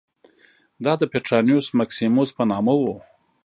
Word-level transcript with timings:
دا 0.83 0.93
د 1.01 1.03
پټرانیوس 1.11 1.67
مکسیموس 1.79 2.29
په 2.37 2.43
نامه 2.51 2.73
و 2.79 2.83